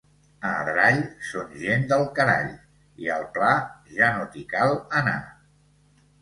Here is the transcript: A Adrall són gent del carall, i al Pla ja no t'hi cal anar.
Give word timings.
A 0.51 0.51
Adrall 0.59 0.95
són 1.31 1.51
gent 1.63 1.85
del 1.91 2.05
carall, 2.19 2.49
i 3.05 3.11
al 3.17 3.27
Pla 3.37 3.53
ja 3.99 4.09
no 4.17 4.27
t'hi 4.33 4.43
cal 4.55 4.75
anar. 5.03 5.17